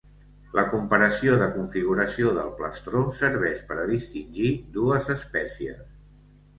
La 0.59 0.61
comparació 0.69 1.35
de 1.41 1.49
configuració 1.57 2.33
del 2.39 2.51
plastró 2.63 3.05
serveix 3.23 3.63
per 3.71 3.81
a 3.85 3.87
distingir 3.95 4.53
dues 4.83 5.17
espècies. 5.21 5.91